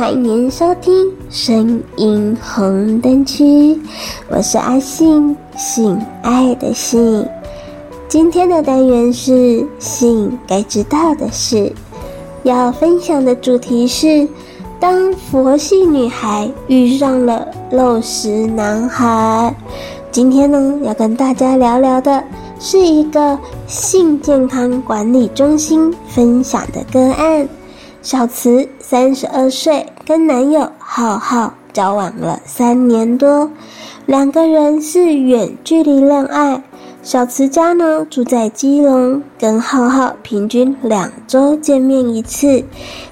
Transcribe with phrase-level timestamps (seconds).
[0.00, 3.78] 欢迎收听声音红灯区，
[4.30, 7.28] 我是阿信，性爱的性。
[8.08, 11.70] 今天的单元是性该知道的事，
[12.44, 14.26] 要分享的主题是：
[14.80, 19.54] 当佛系女孩遇上了肉食男孩。
[20.10, 22.24] 今天呢，要跟大家聊聊的。
[22.58, 27.46] 是一个性健康管理中心分享的个案。
[28.02, 33.50] 小慈三十二岁，跟男友浩浩交往了三年多，
[34.06, 36.62] 两个人是远距离恋爱。
[37.02, 42.64] 小慈家呢住在基隆，跟浩浩平均两周见面一次。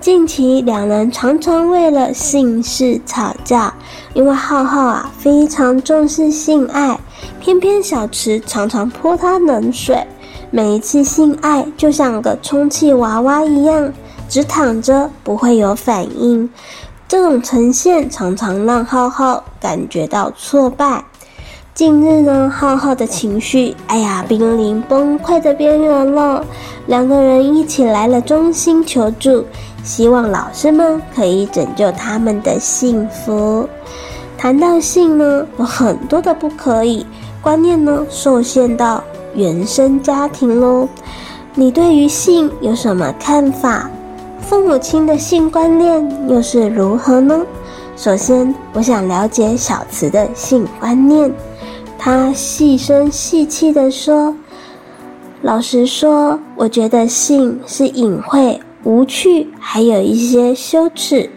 [0.00, 3.72] 近期两人常常为了性事吵架，
[4.14, 6.98] 因为浩浩啊非常重视性爱。
[7.40, 10.04] 偏偏小慈常常泼他冷水，
[10.50, 13.92] 每一次性爱就像个充气娃娃一样，
[14.32, 16.48] 只躺着不会有反应。
[17.06, 21.04] 这种呈现常常让浩浩感觉到挫败。
[21.74, 26.42] 近日呢，浩浩的情绪，哎呀，濒临崩溃的边缘了。
[26.86, 29.44] 两个人一起来了中心求助，
[29.84, 33.68] 希望老师们可以拯救他们的幸福。
[34.38, 37.04] 谈到性呢，有很多的不可以。
[37.42, 40.88] 观念呢，受限到原生家庭喽。
[41.54, 43.90] 你对于性有什么看法？
[44.52, 47.40] 父母亲的性观念又是如何呢？
[47.96, 51.32] 首先，我想了解小慈的性观念。
[51.96, 54.36] 她细声细气地说
[55.40, 61.30] ：“老实说，我觉得性是隐晦、无趣，还有一些羞耻，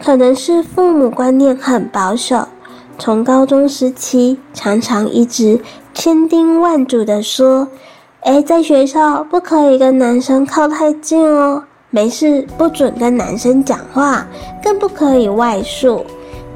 [0.00, 2.46] 可能是父母观念很保守。”
[2.96, 5.60] 从高中时期，常常一直
[5.92, 7.66] 千叮万嘱地说
[8.22, 14.26] ：“诶，在学校不可以跟男生靠太近哦，没事不准跟男生讲话，
[14.60, 16.04] 更不可以外宿。”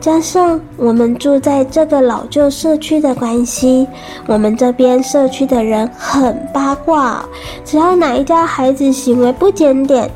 [0.01, 3.87] 加上我们住在这个老旧社区的关系，
[4.27, 7.25] 我们这边社区的人很八卦，
[7.65, 10.11] 只要哪一家孩子行为不检点，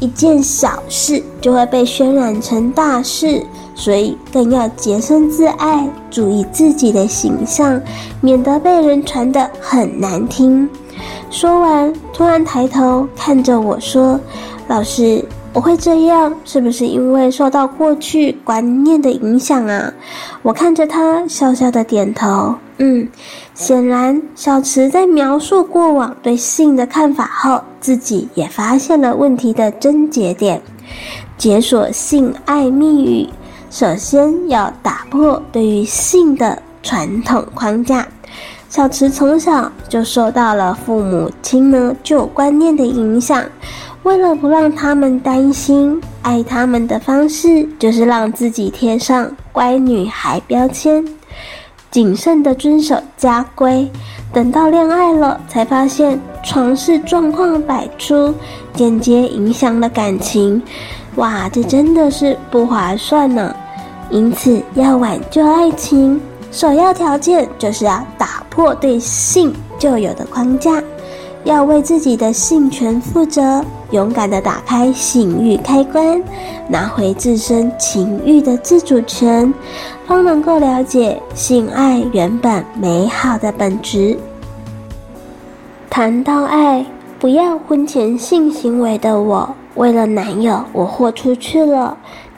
[0.00, 3.42] 一件小事就会被渲染成大事。
[3.76, 7.78] 所以更要洁身自爱，注意自己的形象，
[8.20, 10.70] 免得被人传得很难听。
[11.28, 14.18] 说完，突然抬头看着我说
[14.66, 19.92] ：“老师，我会这样，是不是因为受到过去观念的影响啊？”
[20.42, 22.54] 我看着他，笑笑的点头。
[22.78, 23.06] 嗯，
[23.54, 30.60] 显然小池在描述过往对性的看法后，自己也发现了问题的症结点，
[31.36, 33.28] 解锁性爱密语。
[33.70, 38.06] 首先要打破对于性的传统框架。
[38.68, 43.44] 小池从小就受到了父母亲呢旧观念的影响，
[44.04, 51.02] 为了不让他们担心，爱他们的方式就是让自己贴上乖女孩标签，
[51.90, 53.90] 谨慎的遵守家规。
[54.30, 58.34] 等到恋爱了，才发现床事状况百出，
[58.74, 60.60] 间接影响了感情。
[61.14, 63.56] 哇，这真的是不划算呢！
[64.10, 66.20] 因此，要挽救爱情，
[66.52, 70.82] 首要条件就是要打破对性旧有的框架，
[71.44, 76.22] 要为自己的性权负责，勇敢地打开性欲开关，
[76.68, 79.52] 拿回自身情欲的自主权，
[80.06, 84.18] 方能够了解性爱原本美好的本质。
[85.90, 86.84] 谈到爱，
[87.18, 91.96] 不要婚前性行为的我，为了男友，我豁出去了。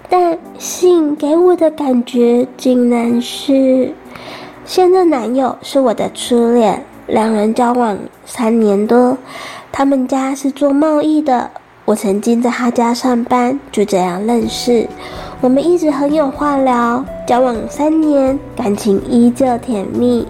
[0.09, 3.93] 但性给我的感觉竟然是，
[4.65, 9.17] 现任男友是我的初恋，两人交往三年多，
[9.71, 11.51] 他们家是做贸易的，
[11.85, 14.89] 我曾经在他家上班，就这样认识，
[15.41, 20.27] 我们一直很有话聊，交往三年，感情依旧甜蜜，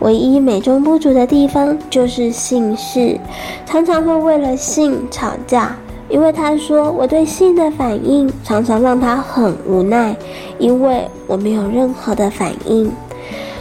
[0.00, 3.18] 唯一美中不足的地方就是性事，
[3.64, 5.74] 常常会为了性吵架。
[6.10, 10.16] 因为他说我对性的反应常常让他很无奈，
[10.58, 12.90] 因为我没有任何的反应。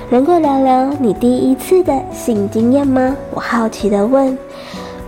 [0.09, 3.15] 能够聊聊你第一次的性经验吗？
[3.33, 4.37] 我好奇地问。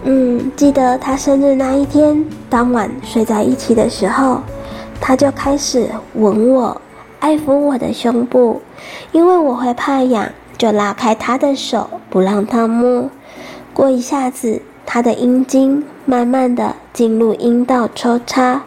[0.03, 4.41] 嗯，记得他生日那一天，当晚睡在一起的时候，
[4.99, 6.81] 他就开始吻我，
[7.19, 8.61] 爱抚我的胸部，
[9.11, 13.09] 因为我会怕痒，就拉开他的手，不让他摸。
[13.73, 14.61] 过一下子。
[14.91, 18.63] 他的阴茎慢慢的进入阴道抽插，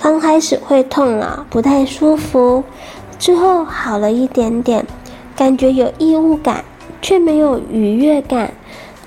[0.00, 2.64] 刚开始会痛啊，不太舒服，
[3.16, 4.84] 之后好了一点点，
[5.36, 6.64] 感觉有异物感，
[7.00, 8.52] 却没有愉悦感。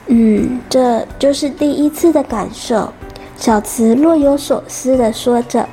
[0.07, 2.89] 嗯，这就是第一次的感受。
[3.37, 5.67] 小慈若有所思地说着：“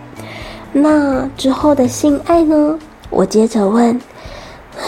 [0.73, 2.79] 那之后的性爱呢？”
[3.11, 4.01] 我接着问：“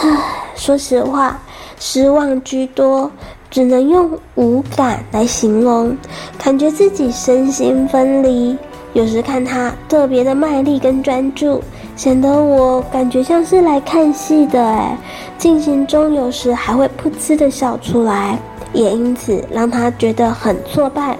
[0.01, 0.17] 唉，
[0.55, 1.39] 说实话，
[1.79, 3.11] 失望居多，
[3.49, 5.95] 只能用无感来形容，
[6.37, 8.57] 感觉自己身心分离。
[8.95, 11.61] 有时看他特别的卖力跟专注，
[11.97, 14.65] 显得我感觉像是来看戏的。
[14.65, 14.97] 哎，
[15.37, 18.39] 进行中有时还会噗嗤的笑出来，
[18.71, 21.17] 也因此让他觉得很挫败。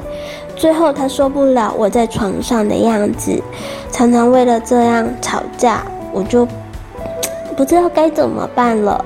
[0.56, 3.44] 最后他受不了我在床上的样子，
[3.92, 5.84] 常常为了这样吵架，
[6.14, 6.48] 我就。
[7.58, 9.04] 不知道该怎么办了，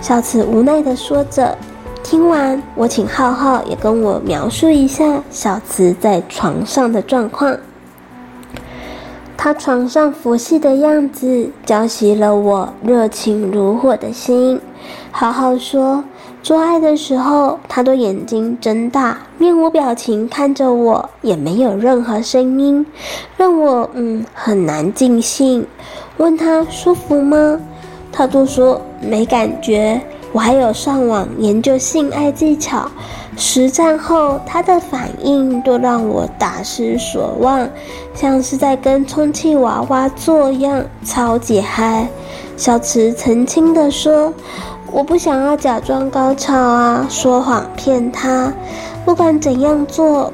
[0.00, 1.56] 小慈无奈地说着。
[2.02, 7.54] 听完，我请浩浩也跟我描述一下小慈在床上的状况。
[9.40, 14.60] 他床上佛系的样子，浇熄了我热情如火的心。
[15.12, 16.02] 浩浩说，
[16.42, 22.84] 做爱的时候，他的眼睛睁大，面无表情看着我，也没有任何声音，
[23.36, 25.64] 让我嗯很难尽兴。
[26.16, 27.60] 问他舒服吗？
[28.10, 30.00] 他都说没感觉，
[30.32, 32.90] 我还有上网研究性爱技巧，
[33.40, 37.68] 实战后他的反应都让我大失所望，
[38.12, 42.08] 像是在跟充气娃娃做一样，超级嗨。
[42.56, 44.34] 小慈澄清地说
[44.90, 48.52] ：“我不想要假装高潮啊，说谎骗他，
[49.04, 50.32] 不管怎样做，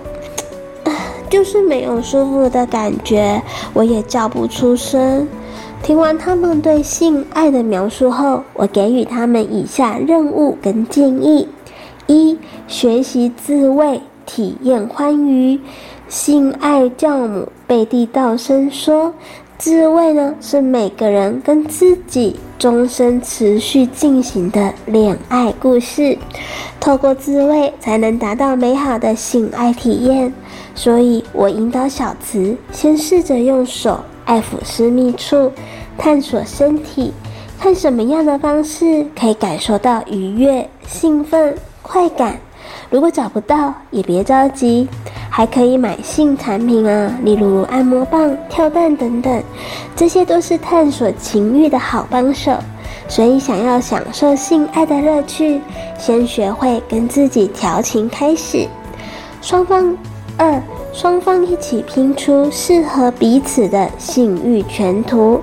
[1.29, 3.43] 就是没有舒服的感觉，
[3.75, 5.29] 我也叫不出声。”
[5.85, 11.47] 听完他们对性爱的描述后，我给予他们以下任务跟建议：
[12.07, 15.61] 一、学习自慰，体验欢愉。
[16.09, 19.13] 性爱教母贝蒂道森说，
[19.59, 26.17] 自慰呢是每个人跟自己终身持续进行的恋爱故事，
[26.79, 30.33] 透过自慰才能达到美好的性爱体验。
[30.75, 34.01] 所以我引导小慈先试着用手。
[34.27, 35.53] 爱抚私密处，
[35.99, 37.13] 探索身体，
[37.61, 42.39] 看什么样的方式可以感受到愉悦、兴奋、快感。
[42.89, 44.89] 如果找不到，也别着急，
[45.29, 49.43] 还可以买性产品啊，例如按摩棒、跳蛋等等，
[49.95, 52.57] 这些都是探索情欲的好帮手。
[53.07, 55.61] 所以，想要享受性爱的乐趣，
[55.99, 58.67] 先学会跟自己调情开始。
[59.43, 59.97] 双方
[60.39, 60.61] 二。
[60.95, 65.41] 双方一起拼出适合彼此的性欲全图，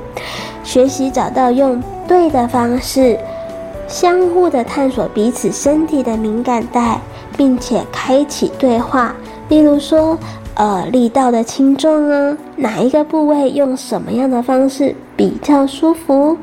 [0.64, 3.20] 学习找到用对的方式，
[3.92, 6.98] 相互的探索彼此身体的敏感带，
[7.36, 9.14] 并且开启对话。
[9.50, 10.18] 例如说，
[10.56, 16.38] 呃，力道的轻重啊，哪一个部位用什么样的方式比较舒服，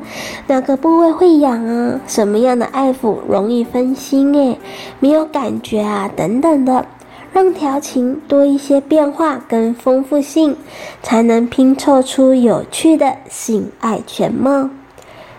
[0.45, 4.59] 哪个部位会痒啊，什么样的爱抚容易分心诶，
[4.99, 6.85] 没有感觉啊，等等的。
[7.33, 10.55] 让调情多一些变化跟丰富性，
[11.01, 14.69] 才能拼凑出有趣的性爱全貌。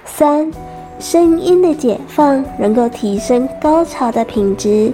[0.05, 0.51] 三，
[1.01, 4.93] 声音的解放能够提升高潮的品质，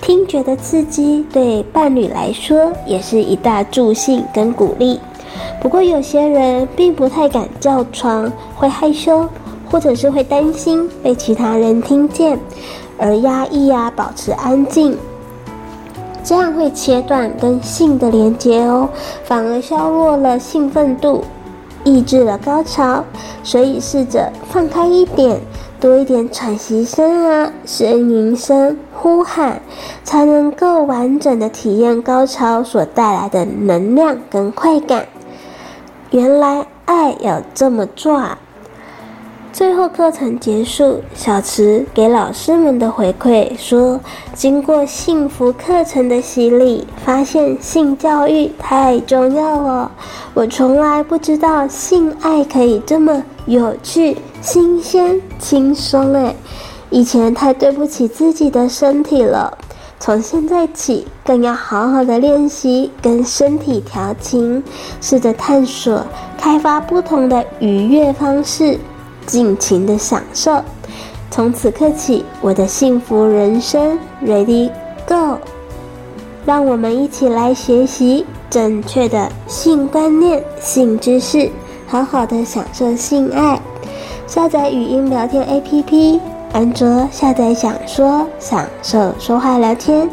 [0.00, 4.98] 听觉的刺激对伴侣来说也是一大助兴跟鼓励。
[5.60, 9.28] 不过有些人并不太敢叫床，会害羞，
[9.70, 12.38] 或者是会担心被其他人听见，
[12.98, 14.96] 而压抑啊，保持安静。
[16.22, 18.88] 这样会切断跟性的连接哦，
[19.24, 21.22] 反而削弱了兴奋度，
[21.84, 23.04] 抑制了高潮。
[23.42, 25.40] 所以试着放开一点，
[25.78, 29.60] 多一点喘息声啊、呻吟声、呼喊，
[30.02, 35.06] 才能够完整的体验高潮所带来的能量跟快感。
[36.10, 38.38] 原来爱有这么做啊！
[39.54, 44.00] 最后课程结束，小池给老师们的回馈说
[44.34, 49.92] ：“经过幸福课程的洗礼，发现性教育太重要了。
[50.34, 56.12] 我从来不知道性爱可以这么有趣、新鲜、轻松。
[56.14, 56.34] 哎，
[56.90, 59.56] 以前太对不起自己的身体了。
[60.00, 64.60] 从现在起，更要好好的练习跟身体调情，
[65.00, 66.04] 试着探索、
[66.36, 68.76] 开发不同的愉悦方式。”
[69.26, 70.62] 尽情的享受。
[71.30, 74.70] 从此刻起，我的幸福人生，Ready
[75.06, 75.38] Go！
[76.46, 81.50] 让我们一起来学习正确的性观念、性知识，
[81.86, 83.60] 好好的享受性爱。
[84.26, 86.20] 下载语音聊天 APP，
[86.52, 90.06] 安卓下载享说，享受说话聊天；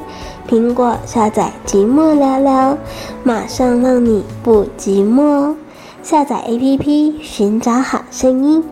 [0.50, 2.77] 苹果下载寂寞聊聊，
[3.24, 5.53] 马上让你不寂寞。
[6.01, 8.63] 下载 APP，寻找好声音。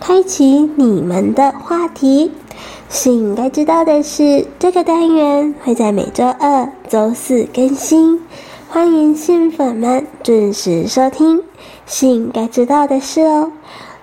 [0.00, 0.44] 开启
[0.76, 2.32] 你们的话题。
[2.90, 8.20] 是应该知道的是，这个单元会在每周二、周四更新，
[8.68, 11.42] 欢迎信粉们准时收听。
[11.86, 13.52] 是应该知道的事哦。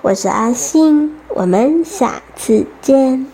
[0.02, 3.26] 我是阿信，我们下次见。